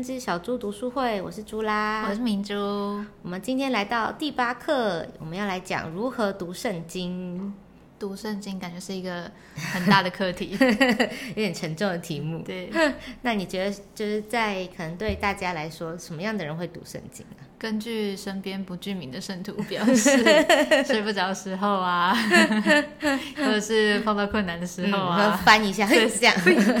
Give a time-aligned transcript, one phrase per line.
[0.00, 2.54] 三只小猪读书会，我是猪啦，我是明珠。
[3.20, 7.52] 我们今天来到第八课，我们要来讲如何读圣经。
[7.98, 12.42] 读圣经感觉是一个很大的课题， 有点沉重的题目。
[12.46, 12.70] 对，
[13.20, 17.44] 那你觉得就是在可能对大家来说，什么样的人会读圣经啊？
[17.60, 20.24] 根据身边不具名的圣徒表示，
[20.86, 22.16] 睡不着时候啊，
[23.36, 26.34] 或者是碰到困难的时候啊，翻一下，对这样，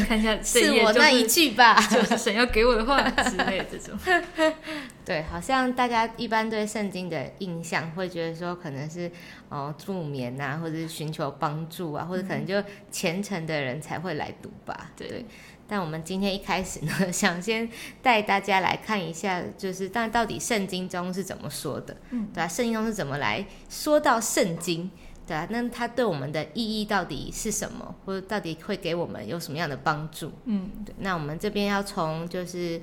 [0.08, 3.94] 看一下是我那一句吧，就是神要给我的话之类这种。
[5.04, 9.10] 对，好像大家一般对圣经的印象会觉得说，可能是
[9.48, 14.92] 哦助眠啊，或者是寻求帮助啊，或者可能就虔诚的人才会来读吧。
[14.96, 15.24] 对。
[15.72, 17.70] 但我们今天一开始呢， 想先
[18.02, 22.48] 带大家来看一下，就是但到底圣经中是怎么说的，嗯，对吧？
[22.48, 24.90] 圣经中是怎么来说到圣经，
[25.28, 25.46] 对啊？
[25.48, 30.32] 那它对我们的意义到底是什么，或者到底会给我们有什么样的帮助？
[30.46, 30.92] 嗯，对。
[30.98, 32.82] 那我们这边要从就是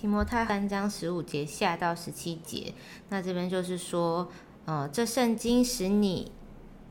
[0.00, 2.72] 提摩太三章十五节下到十七节，
[3.08, 4.28] 那这边就是说，
[4.64, 6.30] 呃，这圣经使你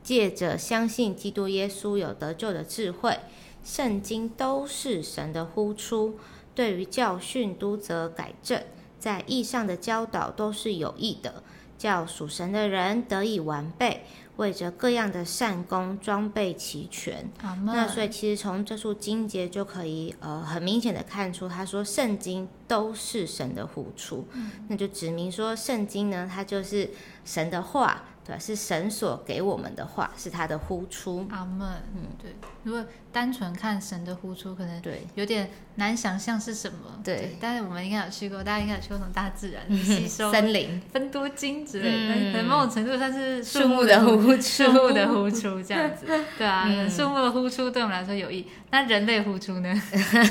[0.02, 3.18] 借着相信基督耶稣有得救的智慧。
[3.64, 6.18] 圣经都是神的呼出，
[6.54, 8.62] 对于教训、督责、改正，
[8.98, 11.42] 在义上的教导都是有益的，
[11.78, 14.04] 叫属神的人得以完备，
[14.38, 17.30] 为着各样的善功装备齐全。
[17.64, 24.26] 那所以其实从这处经节就可以呃很明显的看出，他说圣经都是神的呼出，
[24.68, 26.90] 那就指明说圣经呢，它就是
[27.24, 28.02] 神的话。
[28.28, 31.26] 对，是神所给我们的话，是他的呼出。
[31.30, 31.66] 阿门。
[31.96, 32.36] 嗯，对。
[32.62, 37.00] 如果单纯看神的呼出，可能对有点难想象是什么。
[37.02, 37.34] 对。
[37.40, 42.32] 但是我们应该有去过，大家应该有去过什么大自然 吸收森林、分多金之类的。
[42.32, 46.04] 可能某种程度上是树木的呼出，树木的呼出这样子。
[46.36, 48.46] 对啊，树木的呼出对我们来说有益。
[48.70, 49.82] 那人类呼出呢？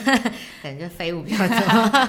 [0.61, 1.55] 感觉废物比较多，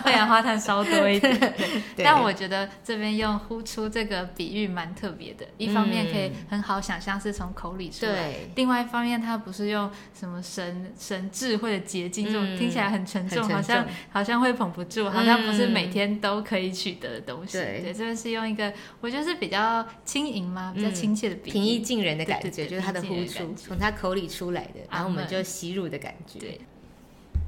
[0.05, 1.55] 二氧化碳稍多一点。
[1.97, 5.47] 但我觉得这边用呼出这个比喻蛮特别的。
[5.57, 17.59] 一方面可以很好想象是从口里出来，另外一方面它不是用什么神神智慧的捷径，这种听起来很沉重，好像好像会捧不住，好像不是每天都可以取得的东西。
[17.59, 26.39] 对，这边是用一个我觉得是比较轻盈嘛，比较亲切的比喻，平易近人的感觉，就是他的呼出从他口里出来的，然后我们就吸入的感觉。
[26.39, 26.61] 对。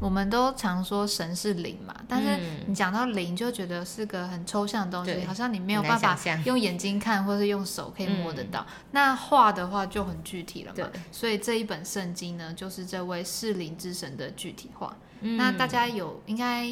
[0.00, 8.66] 我们都常说神是灵嘛，但是你讲到灵，就觉得是个很抽象的东西，好像你没有办法用眼睛看，或是用手可以摸得到。
[8.92, 14.96] 那画的话就很具体了嘛，所以这一本圣经呢，就是这位是灵之神的具体化。
[15.20, 16.64] 那大家有应该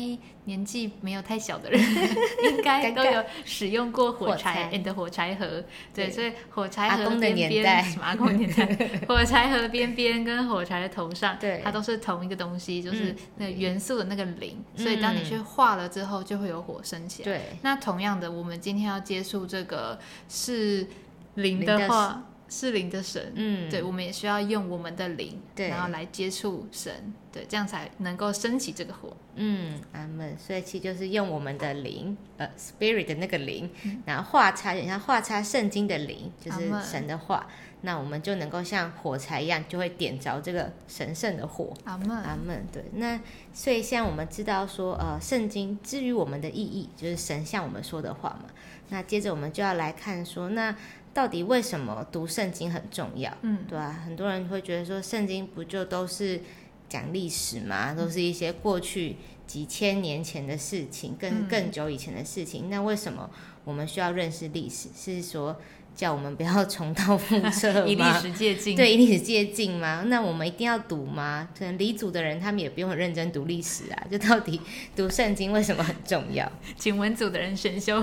[0.44, 1.80] 年纪没有太小的人，
[2.44, 5.62] 应该都有使用过火柴，and 火柴盒，
[5.94, 8.66] 对，所以火柴盒边边什么阿公 年代，
[9.06, 17.24] 火柴盒边边跟火柴的头上，对，它都是同一个东西，就是那元素的那个零，所以当你去画了之后，就会有火升起来。
[17.24, 19.98] 对，那同样的，我们今天要接触这个
[20.28, 20.86] 是
[21.34, 22.24] 零的话。
[22.48, 30.34] 是灵的神，嗯，对，我们也需要用我们的灵，对，然后来接触神，对，这样才能够升起这个火，嗯，阿门。
[30.38, 33.70] 所以其实就是用我们的灵，呃，spirit 的那个灵，
[34.06, 37.46] 然后画叉，有点像画叉圣经的灵，就是神的话，
[37.82, 42.66] 那我们就能够像火柴一样，就会点着这个神圣的火，阿门，阿门。
[42.72, 43.20] 对，那
[43.52, 48.46] 所以像我们知道说，呃，圣经至于我们的意义，就是神向我们说的话嘛。
[48.90, 50.74] 那接着我们就要来看说，那。
[51.18, 53.36] 到底为什么读圣经很重要？
[53.42, 54.02] 嗯，对吧？
[54.04, 56.40] 很多人会觉得说，圣经不就都是
[56.88, 57.92] 讲历史吗？
[57.92, 62.70] 都是一些过去几千年前的事情，更更久以前的事情。
[62.70, 63.28] 那为什么
[63.64, 64.90] 我们需要认识历史？
[64.96, 65.60] 是说
[65.92, 68.76] 叫我们不要 重蹈覆辙 以历史借镜？
[68.76, 70.04] 对，以历史借镜吗？
[70.06, 71.48] 那我们一定要读吗？
[71.58, 74.06] 可能离祖的人他们也不用很认真读历史啊。
[74.08, 74.60] 就到底
[74.94, 76.48] 读圣经为什么很重要？
[76.78, 78.00] 请文组的人选修。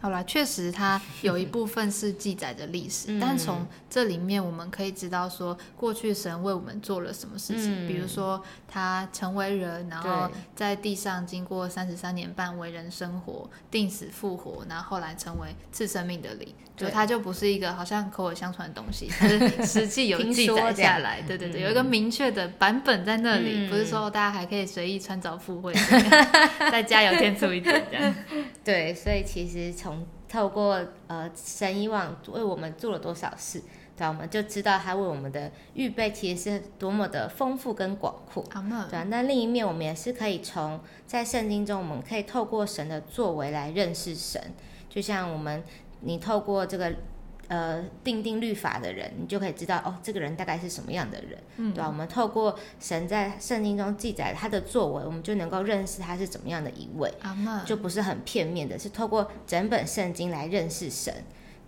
[0.00, 7.88] 好了，确实它有一部分是记载着历史， 但从这里面我们可以知道说，过去神为我们做了什么事情。
[7.88, 16.48] 比如说，他成为人，然后在地上经过三十三年半为人生活，定死复活，然后后来成为赐生命的灵。
[16.76, 21.22] 就它就不是一个好像口耳相传的东西，它是实际有记载下来。
[21.26, 25.72] 对对对，有一个明确的版本在那里，不是说大家还可以随意穿凿附会，
[26.70, 28.14] 再加油添醋一点这样。
[28.62, 33.62] 对，所以其实从透过呃神以往为我们做了多少事，
[33.96, 38.44] 对，我们就知道他为我们的预备其实是多么的丰富跟广阔。
[38.90, 44.42] 对，那另一面我们也是可以从在圣经中，我们可以透过神的作为来认识神，
[44.88, 45.62] 就像我们。
[46.00, 46.92] 你透过这个
[47.48, 51.38] 呃，定定律法的人，你就可以知道哦，这个人大概是什么样的人，
[51.72, 51.86] 对吧？
[51.86, 57.08] 我们透过神在圣经中记载他的作为，我们就能够认识他是怎么样的一位，
[57.64, 61.14] 就不是很片面的，是透过整本圣经来认识神。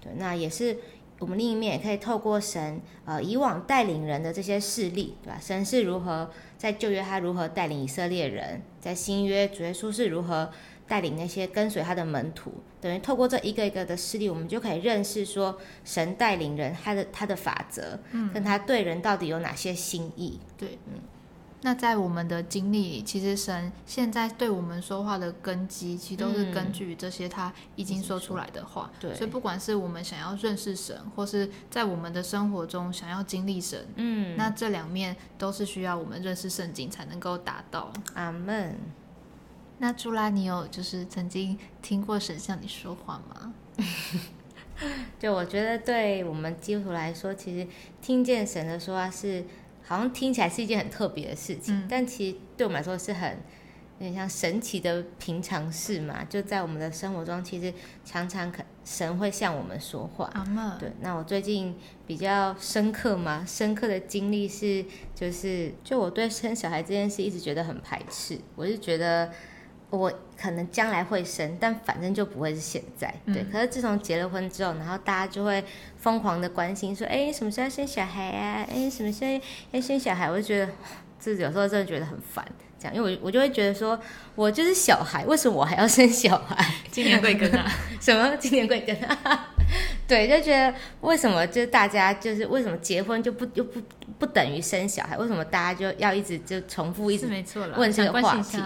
[0.01, 0.77] 对，那也是
[1.21, 5.39] 我们另一面也可以透过神呃以往带领人的这些事例，对吧？
[5.41, 10.51] 神是如何在旧约他如何带领以色列人，在新约主耶稣是如何。
[10.88, 20.40] 带领那些跟随他的门徒，等于透过这一个一个的事例，我们就可以认识说神带领人他的他的法则，嗯，跟他对人到底有哪些心意。
[20.56, 20.94] 对，嗯。
[21.61, 28.88] 那在我们的经历里，其实神现在对我们说话的根基，其实都是根据这些他已经说出来的话。
[29.00, 29.12] 对。
[29.12, 37.93] 所以不管是我们想要认识神，或是在我们的生活中想要经历神，嗯，那这两面都是需要我们认识圣经才能够达到。
[38.14, 38.79] 阿门。
[39.79, 43.55] 那朱拉，你有就是曾经听过神向你说话吗？
[45.19, 47.67] 就我觉得，对我们基督徒来说，其实
[48.01, 49.45] 听见神的说话是，
[49.85, 53.31] 好像听起来是一件很特别的事情，但其实对我们来说是很
[53.99, 56.25] 有点像神奇的平常事嘛。
[56.25, 57.73] 就在我们的生活中，其实
[58.05, 60.29] 常常可神会向我们说话。
[60.79, 64.85] 对，那我最近比较深刻嘛，深刻的经历是，
[65.15, 69.31] 就是就我对生小孩这件事一直觉得很排斥，我是觉得。
[69.90, 73.14] 我可能将来会生，但反正就不会是现在。
[73.26, 75.64] 对，可是自从结了婚之后，然后大家就会
[75.96, 78.67] 疯狂的关心，说：“哎，什么时候要生小孩啊？
[78.70, 79.40] 哎，什么时候
[79.70, 80.73] 要生小孩？”我就觉得，
[81.19, 82.46] 自己有时候真的觉得很烦。
[82.79, 83.99] 这样，因为我我就会觉得说，
[84.35, 86.64] 我就是小孩，为什么我还要生小孩？
[86.90, 87.67] 今年贵庚啊？
[88.00, 88.37] 什么？
[88.37, 88.96] 今年贵庚？
[90.09, 93.81] 对，就觉得为什么就大家就是为什么结婚就不又不
[94.19, 95.17] 不等于生小孩？
[95.19, 97.26] 为什么大家就要一直就重复一直
[97.76, 98.59] 问这个话题？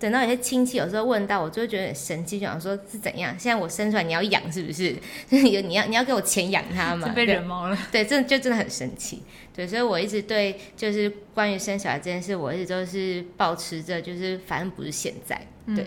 [0.00, 3.36] 等到有些亲戚有时候问到我，就会觉得很生气，就想说是怎样？
[3.36, 4.94] 现在我生出来你要养是不是？
[5.30, 7.08] 有你要你要给我钱养他吗？
[7.16, 7.76] 被惹毛了。
[7.90, 9.24] 对，真的就真的很神奇。
[9.52, 15.36] 对，所以我一直对就是关于生小孩这件事，我一直都是保持着，就是反正不是现在。
[15.74, 15.84] 对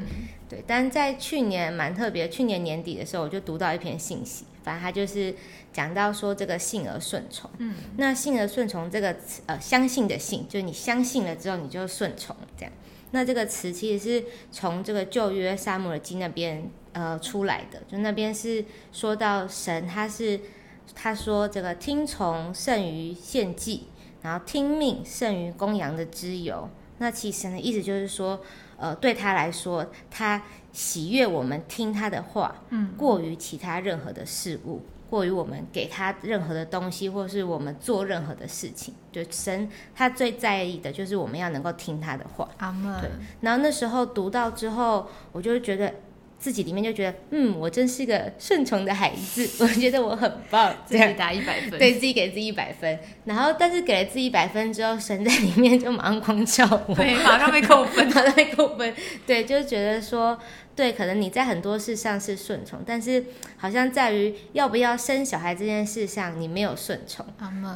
[0.49, 5.33] 对，但在去年蛮特别，去年年底的时候，我就读到一篇信息，反正他就是
[5.73, 7.49] 讲到说这个信而顺从。
[7.57, 7.75] 嗯。
[7.97, 12.71] 那信而顺从这个词，呃，相信的信，就是你相信了之后，你就顺从这样。
[13.11, 20.39] 那这个词其实是从这个旧约撒母耳记那边呃出来的，就那边是说到神他是
[20.95, 23.87] 他说这个听从胜于献祭，
[24.21, 26.69] 然后听命胜于公羊的脂油。
[27.01, 28.39] 那其实呢意思就是说，
[28.77, 34.81] 呃对他来说，他喜悦我们听他的话，嗯，过于其他任何的事物。
[35.09, 42.47] 过于我们给他任何的东西，或是我们做任何的事情，就神他最在意的就是我们要能够听他的话。
[42.59, 43.01] 阿门。
[43.01, 43.09] 对。
[43.41, 45.93] 然后那时候读到之后，我就觉得
[46.41, 52.99] 自己里面就觉得，嗯，我真是个顺从的孩子， 我觉得我很棒，自己打一百分，对自己给自己一百分。
[53.25, 58.91] 然后，但是给了自己一百分之后，神在里面就马上光照我，对，马上被扣分， 马上被扣分。
[59.27, 60.37] 对，就觉得说。
[60.73, 63.23] 对，可能你在很多事上是顺从，但是
[63.57, 67.23] 好像在于要不要生小孩这件事上，你没有顺从。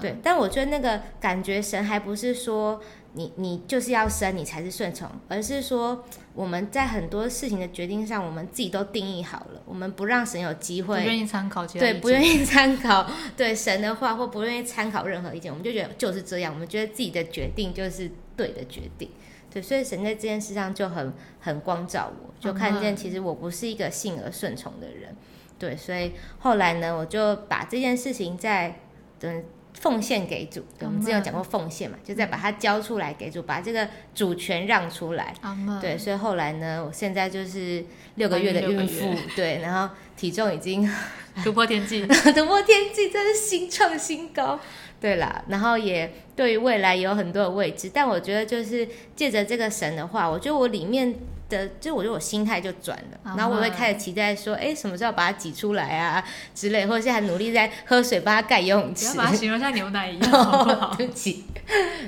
[0.02, 2.82] 对，但我觉得那个感觉，神还不是说
[3.16, 6.04] 你你就是要生，你才是顺从，而是说
[6.34, 19.10] 我们在很多事情的决定上，我们自己都定义好了，我们不让神有机会，不愿意参考， 对，不愿意参考对神的话，或不愿意参考任何意见，我们就觉得就是这样，我们觉得自己的决定就是对的决定。
[19.50, 25.16] 对，所以神在这件事上就很很光照我，就看见其实我不是一个性而顺从的人。
[25.58, 28.82] 对，所以后来呢，我就把这件事情在
[29.18, 29.44] 等
[29.80, 30.64] 奉献给主。
[30.80, 35.34] 我们之前有讲过奉献嘛，就再把它交出来给主，把这个主权让出来。
[35.82, 40.90] 对，所以后来呢，我现在就是六个月的孕妇， 对，然后体重已经
[41.44, 44.60] 突破天际， 突破天际，真是新创新高。
[45.02, 51.14] 对啦，然后也对于未来有很多的未知，但我觉得就是借着这个神的话，我觉得我里面
[51.50, 56.24] 的，就我觉得我心态就转了，然后我会开始期待说，哎，什么时候把它挤出来啊
[56.54, 60.32] 之类，或者现在努力在喝水，帮它盖游泳池，不要把它形容像牛奶一样，
[60.98, 61.46] 对不起。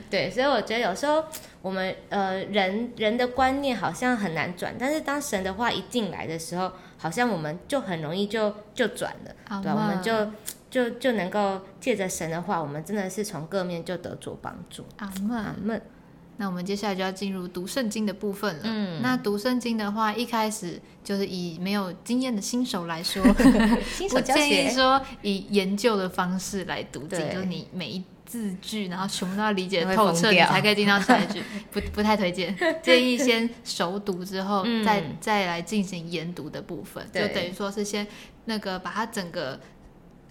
[0.10, 1.24] 对，所以我觉得有时候
[1.62, 10.13] 我们呃人人的观念好像很难转，但是当神的话一进来的时候，好像我们就很容易就就转了，对，我们就。
[10.70, 14.86] 就就能够借着神的话，我们真的是从各面就得着帮助。
[14.98, 15.82] 阿门，阿门。
[16.38, 18.62] 那我们接下来就要进入读圣经的部分了。
[18.63, 23.24] 嗯，那读圣经的话，一开始就是以没有经验的新手来说，
[24.13, 31.41] 我建议说以研究的方式来读经，就是你每一字句，然后全部都要理解透彻，你才可以进到下一句。
[31.72, 38.06] 不不太推荐，建议先熟读之后，再再来进行研读的部分，就等于说是先
[38.46, 39.60] 那个把它整个。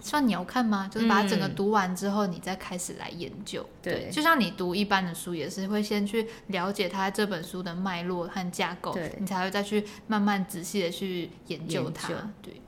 [0.00, 0.88] 算你要看吗？
[0.92, 3.66] 就是把整个读完之后，你再开始来研究。
[3.82, 12.08] 对，就像你读一般的书，也是会先去了解它这本书的脉络和架构，你才会再去慢慢仔细的去研究它。
[12.40, 12.60] 对，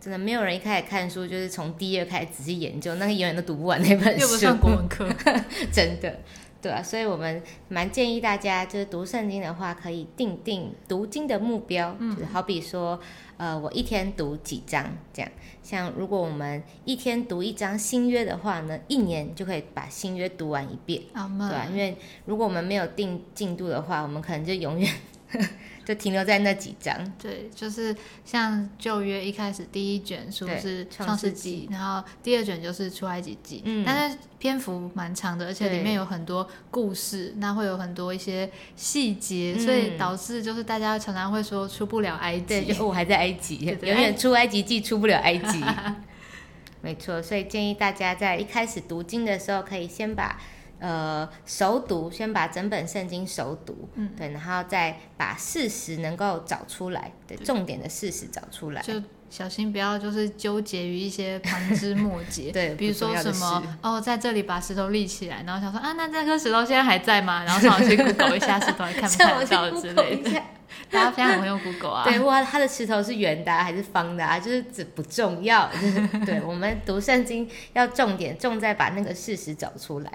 [0.00, 4.20] 真的没有人一开始看书就是从第一页开始仔细研究，那个永远都读不完那本书。
[4.20, 5.08] 又不算国文课，
[5.72, 6.20] 真的。
[6.62, 12.98] 对啊，所以我们蛮建议大家，就是读圣经的话，可以定定读经的目标，就是好比说，
[13.36, 15.30] 呃，我一天读几章这样。
[15.62, 21.66] 像如果我们一天读一章新约的话呢，一年就可以把新约读完一遍，对吧？
[21.70, 24.92] 因为如果我们没有定进度的话，我们可能就永远。
[25.84, 26.94] 就停留在那几章。
[27.20, 45.62] 对，就是像旧约一开始第一卷书是创世纪，然后第二卷就是出埃及记，嗯，但是篇幅蛮长的，而且里面有很多故事，那会有很多一些细节，所以导致就是大家常常会说出不了埃及，就我还在埃及， 永远出埃及记出不了埃及。
[46.80, 50.40] 没错，所以建议大家在一开始读经的时候，可以先把。
[50.84, 58.92] 呃，熟读，先把整本圣经熟读，嗯，对，然后再把事实能够找出来，对，重点的事实找出来，就
[59.34, 67.42] 小心不要就是纠结于一些旁枝末节， 对，比如说什么哦，在这里把石头立起来，然后想说啊，那这颗石头现在还在吗？
[67.42, 70.30] 然后上网去 Google 一下石头，看不看到之类的。
[70.90, 74.38] 大家非常很会用 Google 啊，对，哇，它的石头是圆的还是方的啊？
[74.38, 75.68] 就是这不重要，
[76.24, 80.12] 对我们读圣经要重点重在把那个事实找出来，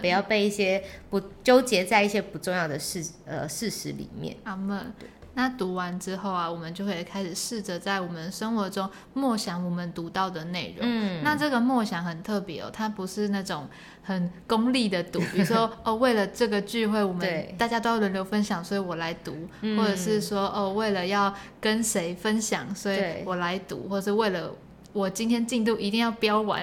[0.00, 4.36] 不要被一些不纠结在一些不重要的事呃事实里面。
[4.44, 4.92] 阿门。
[5.40, 10.86] 那读完之后啊，我们就会开始试着在我们生活中默想我们读到的内容。
[10.86, 13.66] 嗯，那这个默想很特别哦，它不是那种
[14.02, 19.32] 很功利的读，比如说 哦，为了这个聚会，我们大家都要轮流分享，所以我来读；
[19.78, 24.52] 或者是说哦，为了要跟谁分享，所以我来读；或者是为了
[24.92, 26.62] 我今天进度一定要标完，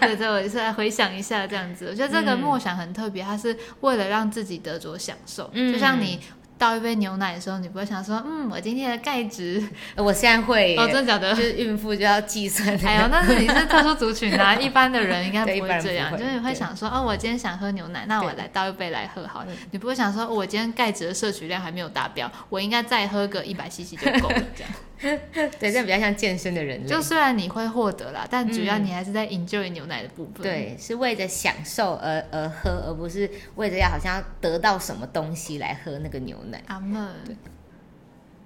[0.00, 1.86] 对对，我是来回想一下这样子。
[1.86, 6.18] 我觉得这个默想很特别，它是为了让自己得着享受，就像你。
[6.62, 9.60] 倒一杯牛奶的时候，你不会想说，嗯，我今天的钙质，
[9.98, 11.34] 我现在会哦，真的假的？
[11.34, 12.68] 就是孕妇就要计算。
[12.86, 19.48] 哎呦，那是 你是特殊族群啊，一般的人应该不会这样，就是你会想说，哦，我今天想喝牛奶，那我来倒一杯来喝好了。
[19.72, 24.72] 你不会想说，我今天钙质的摄取量还没有达标，我应该再喝个一百 CC 就够了，这样。
[25.58, 26.86] 对，这比较像健身的人。
[26.86, 30.42] 就虽然你会获得啦，但主要你还是在 enjoy 牛奶的部分。
[30.42, 36.62] 对，是为着享受而而喝，而不是为着要好像得到什么东西来喝那个牛奶。
[36.68, 36.98] 阿妹。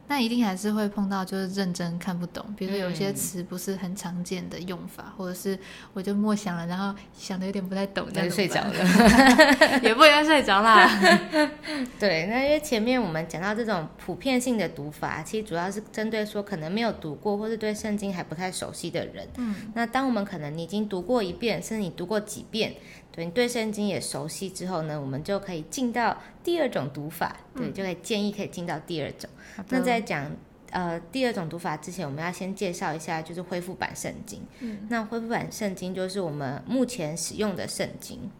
[0.08, 5.58] 那一定还是会碰到，就是认真看不懂，比如说有些词不是很常见的用法，或者是
[5.92, 8.72] 我就默想了，然后想的有点不太懂，就睡着了，
[9.82, 10.88] 也不应该睡着啦。
[11.98, 19.28] 对，那因为前面我们讲到这种普遍性的读法，其实主要是针对说可能没有读过，或是对圣经还不太熟悉的人。
[19.36, 22.74] 嗯，那当我们可能你已经读过一遍，甚至你读过几遍。
[23.16, 29.28] 对你对圣经也熟悉之后呢，我们就可以进到第二种读法，对，就可以建议可以进到第二种。
[29.70, 30.30] 那在讲
[30.70, 34.42] 呃第二种读法之前，我们要先介绍一下，就是恢复版圣经。
[34.60, 38.30] 嗯，那恢复版圣经就是我们目前使用的圣经。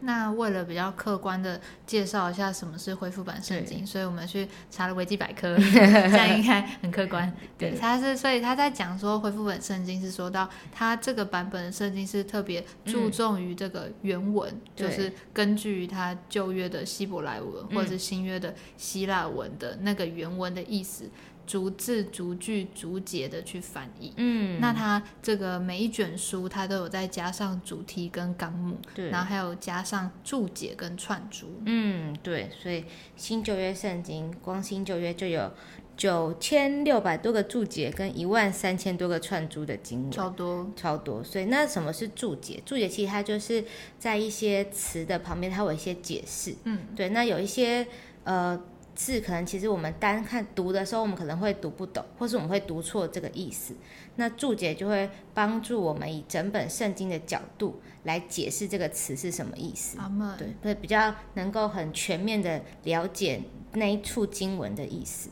[0.00, 7.32] 那为了比较客观的介绍一下什么是恢复版圣经，所以我们去查了维基百科， 这样应该很客观。
[7.58, 21.10] 对，他是所以他在讲说恢复版圣经是说到他这个版本的圣经是特别注重于这个原文，就是根据他旧约的希伯来文或者是新约的希腊文的那个原文的意思。
[21.46, 32.84] 逐字逐句逐节的去翻译，嗯，那它这个每一卷书它都有再加上主题跟纲目，对，然后还有加上注解跟串珠，嗯，对，所以
[33.16, 35.52] 新旧约圣经光新旧约就有
[35.96, 41.24] 九千六百多个注解跟一万三千多个串珠的经文，超多超多。
[41.24, 42.62] 所以那什么是注解？
[42.64, 43.64] 注解其实它就是
[43.98, 47.84] 在一些词的旁边，它有一些解释，嗯，对，那有一些
[48.22, 48.62] 呃。
[49.00, 53.74] 字可能其实我们单看读的时候，我们可能会读不懂，或是我们会读错这个意思。
[54.16, 59.96] 那注解就会帮助我们以整本圣经的角度来解释这个词是什么意思。
[60.38, 63.40] 对，会比较能够很全面的了解
[63.72, 65.30] 那一处经文的意思。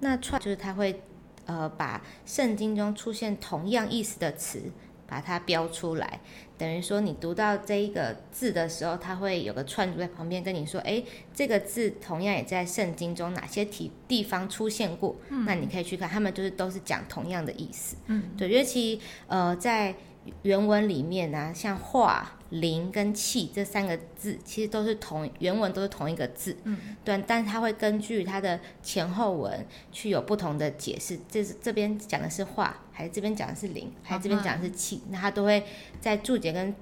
[0.00, 1.00] 那串就是它会
[1.46, 4.60] 呃把圣经中出现同样意思的词。
[5.12, 6.20] 把它标出来，
[6.56, 11.02] 等于说你读到这一个字的时候，它会有个串珠在旁边跟你说：“哎，
[11.34, 15.14] 这个字同样也在圣经中哪些地地方出现过？”
[15.46, 17.96] 那你可以去看，他们就是都是讲同样的意思。
[18.06, 19.94] 嗯，对，尤其呃，在
[20.44, 31.18] 原文里面呢，像化、灵跟气这三个字，其实都是同原文都是同一个字，嗯，对，但是它会根据它的前后文去有不同的解释。
[31.30, 35.02] 这是这边讲的是话，还是这边讲的是灵，还是这边讲的是气？
[35.08, 35.64] 那它都会
[35.98, 36.74] 在注解跟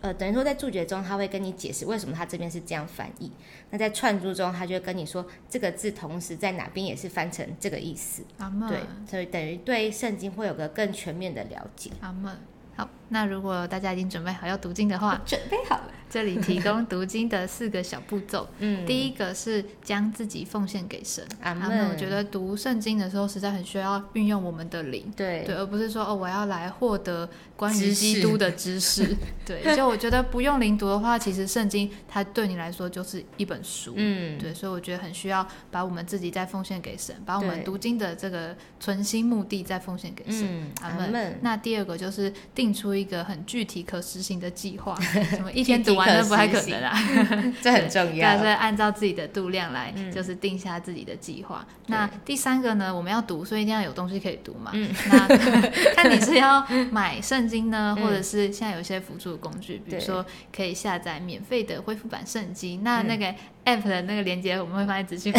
[0.00, 3.30] 呃，等于说在注解中，他会跟你解释为什么他这边是这样翻译。
[3.70, 8.22] 那在串珠中，他就会跟你说这个字同时在哪边也是翻成这个意思。
[8.38, 8.78] 阿对，
[9.10, 11.90] 所以等于对圣经会有个更全面的了解。
[12.00, 12.38] 阿门。
[12.76, 15.92] 好，那如果大家已经准备好要读经的话， 准备好了。
[16.08, 18.48] 这里提供读经的四个小步骤。
[18.60, 21.26] 嗯，第一个是将自己奉献给神。
[21.42, 21.90] 阿门。
[21.90, 25.12] 我觉得读圣经的时候，实在很需要运用我们的灵。
[25.16, 29.16] 对对，而不是说哦，我要来获得关于基督的知识。
[29.44, 33.92] 对，就我觉得不用灵读的话，其实圣经它对你来说就是一本书。
[33.96, 40.70] 嗯，对，所以我觉得很需要把我们自己再奉献给神，把我们读经的这个存心目的再奉献给神。
[40.82, 41.40] 阿门。
[41.42, 44.94] 那第二个就是定出一个很具体可实行的计划，
[45.30, 45.96] 什么一天读。
[45.96, 46.94] 完那不太可能啊，
[47.62, 48.38] 这很重要。
[48.38, 51.66] 对，按照自己的度量来，就是定下自己的计划。
[51.86, 54.72] 那第三个呢，我们要读，所以一定要有东西可以读嘛。
[55.08, 55.26] 那
[55.96, 62.82] 看你是要买圣经呢，或者是现在有一些辅助工具，比如说可以下载免费的恢复版圣经。
[62.82, 63.26] 那那个
[63.64, 65.32] app 的那个链接我们会放在资讯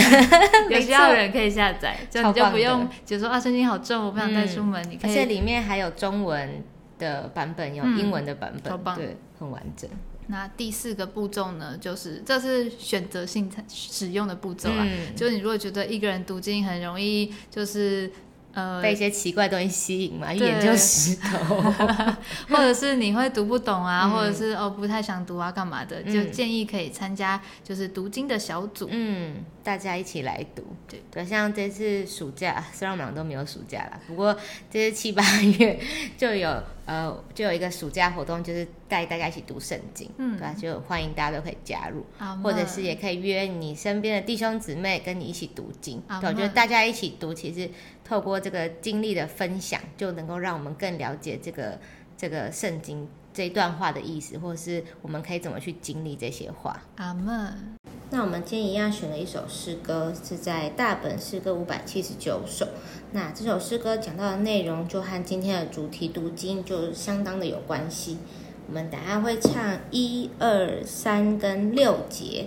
[0.69, 4.83] 有需要的人可以下载，就你就不用，就说啊，圣经好重，我不想带出门。
[4.89, 6.63] 你可以，而且里面还有中文
[6.97, 9.89] 的版本，有英文的版本，对，很完整。
[10.29, 14.85] 那第四个步骤呢，就是这是选择性使用的步骤啊，
[15.15, 18.11] 就是你如果觉得一个人读经很容易，就是
[18.51, 21.55] 呃被一些奇怪东西吸引嘛，一眼就石头，
[22.51, 31.01] 或者是你会读不懂啊，或者是哦不太想读啊，干嘛的，就建议可以参加就是读经的小组，嗯，大家一起来读，对。
[31.09, 34.37] 对，像这次暑假，虽然我们俩都没有暑假了，不过
[34.69, 35.79] 这次七八月
[36.17, 36.61] 就有。
[36.87, 40.55] 呃，就有一个暑假活动，就是带大家一起读圣经，对吧？
[40.57, 42.05] 就欢迎大家都可以加入，
[42.41, 46.01] 或者是也可以约你身边的弟兄姊妹跟你一起读经。
[46.07, 47.69] 我觉得大家一起读，其实
[48.05, 51.77] 透过这个经历的分享，就能够让我们更了解这个
[52.15, 56.81] 这个圣经这一段话的意思，或者是我们可以怎么去经历这些话。
[56.95, 57.75] 阿门。
[58.09, 62.65] 那我们今天一样选了一首诗歌，是在大本诗歌五百七十九首。
[63.11, 68.17] 那这首诗歌讲到的内容，就和今天的主题读经就相当的有关系。
[68.65, 72.45] 我们等下会唱一二三跟六节。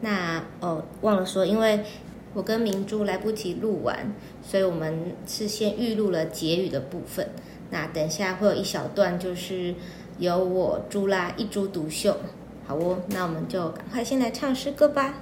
[0.00, 1.80] 那哦，忘了说，因为
[2.32, 7.28] 我跟明珠来不及录完，所以我们是先预录了结语的部分。
[7.68, 9.74] 那等下会有一小段，就是
[10.18, 12.16] 由我朱拉一株独秀。
[12.66, 15.14] 好哦，那我们就赶快先来唱诗歌吧。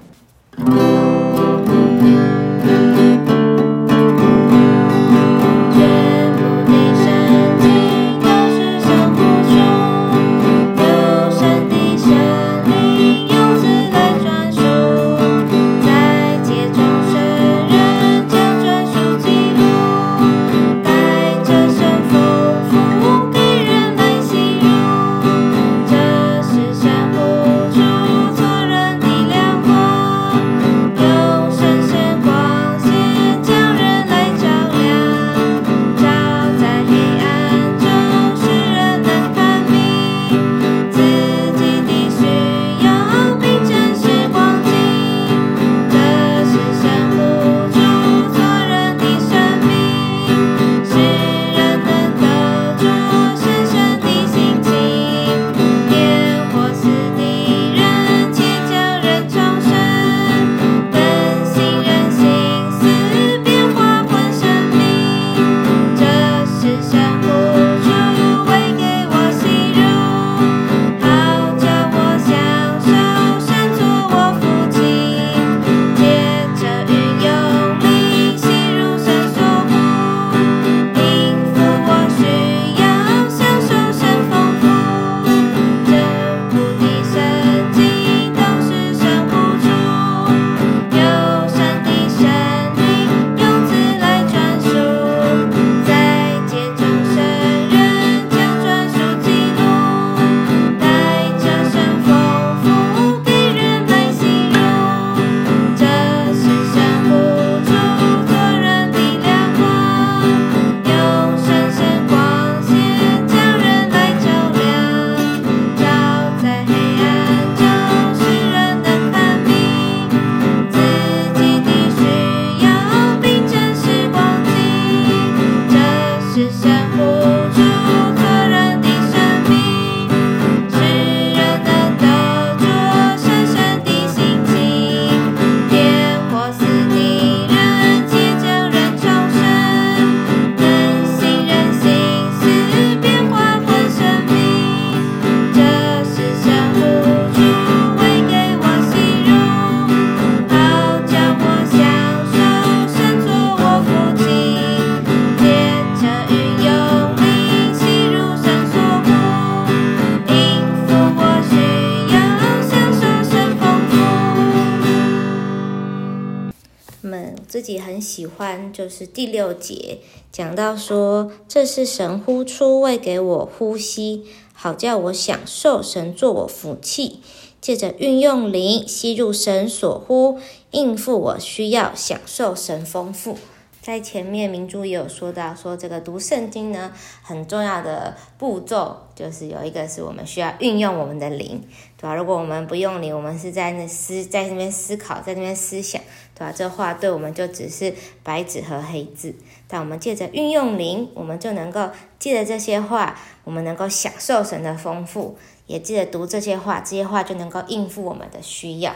[168.91, 170.01] 是第六节
[170.31, 177.21] 讲到说，这是神呼出喂给我呼吸，好叫我享受神做我福气，
[177.61, 180.39] 借着运用灵吸入神所呼，
[180.73, 183.39] 应付我需要，享受神丰富。
[183.83, 191.63] 在前面明珠也有说到，说这个读圣经呢，很重要的步骤就是有一个是我们需要运用我们的灵，
[191.97, 192.15] 对吧？
[192.15, 196.01] 如果我们不用灵，我们是在那思在那边思考，在那边思想，
[196.41, 196.55] 对吧？
[196.57, 199.35] 这话对我们就只是白纸和黑字。
[199.69, 208.95] 但我们借着运用灵，我们就能够借着这些话，我们能够享受神的丰富，也记得读这些话，这些话就能够应付我们的需要。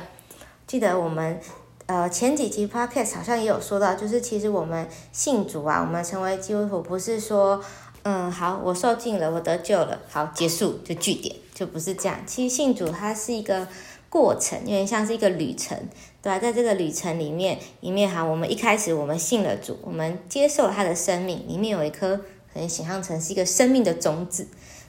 [0.66, 1.38] 记得我们。
[1.86, 7.62] 呃，前几集 podcast 好像也有说到，就是其实我们信主啊，我们成为基督徒，不是说，
[8.04, 12.18] 嗯，好，我受尽了，我得救了，好，结束就据点，就不是这样。
[12.26, 13.68] 其实信主它是一个
[14.14, 15.76] 过程，有点像是一个旅程，
[16.22, 16.38] 对吧？
[16.38, 24.46] 在这个旅程里面，里面哈，我们一开始我们信了主，我们接受了他的生命，里面有一颗可能想象成是一个生命的种子，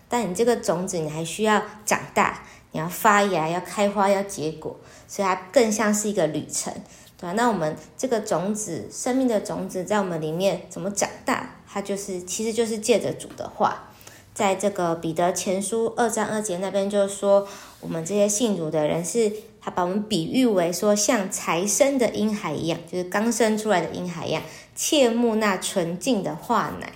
[0.07, 4.77] 但你这个种子你还需要长大，你要发芽，要开花，要结果。
[5.07, 6.71] 所以它更像是一个旅程，
[7.17, 7.31] 对吧？
[7.31, 11.55] 那我们这个种子，生命的种子，在我们里面怎么长大？
[11.67, 13.89] 它就是，其实就是借着主的话，
[14.35, 17.47] 在这个彼得前书二章二节那边，就说，
[17.85, 24.41] 我们这些信主的人，是他把我们比喻为说，像才生的婴孩一样，就是刚生出来的婴孩一样，
[24.75, 26.91] 切慕那纯净的话奶，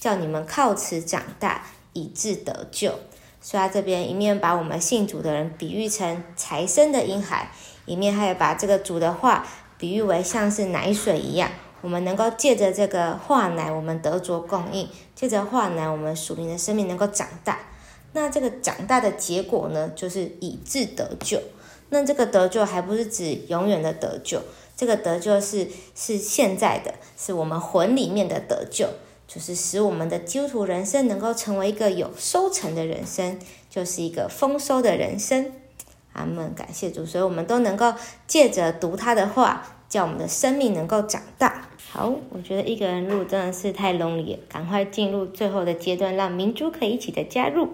[0.00, 2.94] 叫你们靠此长大，以致得救。
[3.42, 7.50] 所以他这边一面把我们信主的人比喻成财生的婴孩，
[7.84, 11.50] 一面还有把这个主的话比喻为像是奶水一样，
[11.82, 17.58] 我们能够借着这个话奶，我们得着供应；借着话奶，我们属灵的生命能够长大。
[18.12, 21.40] 那这个长大的结果呢，就是以智得救。
[21.90, 24.40] 那这个得救还不是指永远的得救，
[24.76, 28.88] 这个得救是是现在的，是我们魂里面的得救。
[29.26, 33.38] 就是使我们的基督徒人生能够成为一个有收成的人生，
[33.70, 35.52] 就是一个丰收的人生。
[36.14, 37.94] 阿门，感谢主，所以我们都能够
[38.26, 41.68] 借着读他的话，叫我们的生命能够长大。
[41.92, 47.68] 好，我觉得一个人录真的是太 lonely，赶快进入最后的阶段，让明珠可以一起的加入。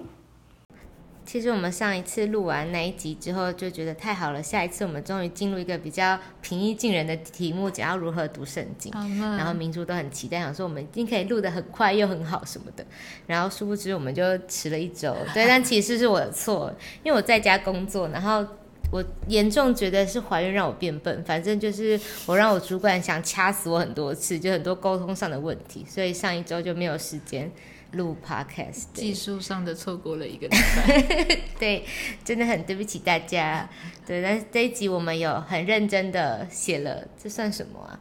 [1.27, 4.41] 其实我们上一次录完那一集之后，就觉得太好了。
[4.41, 8.93] 下一次我们终于进入一个比较平易近人的题目，讲要如何读圣经。
[9.37, 12.87] 然后民族都很期待，想说我们一定可以录得很快又很好什么的。
[13.27, 15.17] 然后殊不知我们就迟了一周。
[15.35, 18.47] 对，但其实是我的错，因为我在家工作，然后
[18.93, 21.25] 我严重觉得是怀孕让我变笨。
[21.25, 27.51] 反正就是我让我主管想掐死我很多次，就很多沟通上的问题，所以上一周就没有时间。
[27.93, 31.85] 录 podcast，技术上的错过了一个礼拜， 对，
[32.25, 33.69] 真的很对不起大家。
[34.07, 37.99] 对，但是这一集我们有很认真的写了，这算什么啊？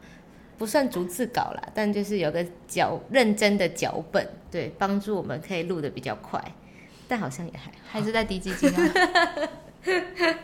[0.58, 6.42] 不算逐字稿啦，但就是有个脚认真的脚本，对，帮助我们可以录的比较快。
[7.08, 8.92] 但好像也还还是在低基金啊。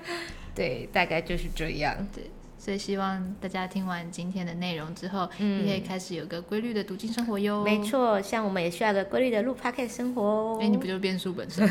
[0.55, 2.07] 对，大概就是这样。
[2.14, 2.31] 对。
[2.64, 7.64] 所以希望大家听完今天的内容之后，嗯，可以开始有个规律的读经生活哟。
[7.64, 10.59] 没错，像我们也需要个规律的录 p o c a s t 生活哦。
[10.62, 11.68] 哎，你不就变数本身？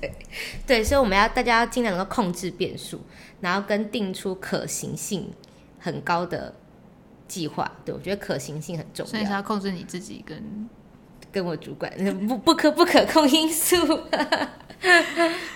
[0.00, 0.12] 对
[0.64, 3.00] 对，所以我们要大家要尽量能够控制变数，
[3.40, 5.28] 然后跟定出可行性
[5.80, 6.54] 很高的
[7.26, 7.68] 计划。
[7.84, 9.10] 对我觉得可行性很重要。
[9.10, 10.68] 所以是要控制你自己跟
[11.32, 11.92] 跟我主管
[12.28, 13.76] 不不可不可控因素。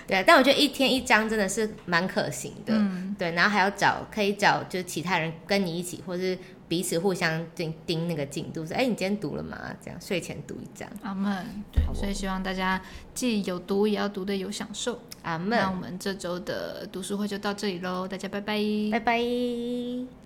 [0.06, 2.74] 对啊，但我觉得一天一张真的是蛮可行的。
[2.74, 6.37] 嗯，对，然后还要找可以找就是其他人跟你一起，或是
[6.68, 9.56] 彼此互相盯盯那个进度，说哎，你今天读了吗？
[9.82, 10.87] 这样睡前读一张。
[11.02, 11.46] 阿门。
[11.72, 12.78] 对，所以希望大家
[13.14, 15.00] 既有读也要读的有享受。
[15.22, 15.48] 阿门。
[15.58, 18.60] 那我们这周的读书会就到这里喽，大家拜拜，
[18.92, 20.23] 拜拜。